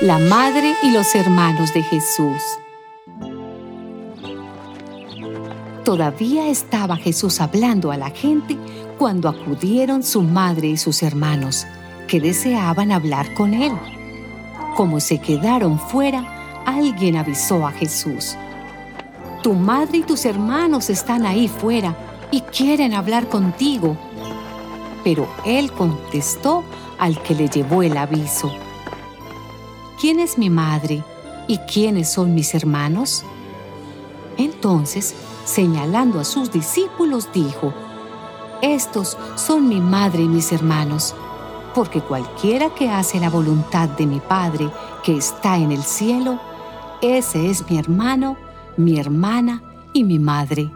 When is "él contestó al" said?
25.44-27.22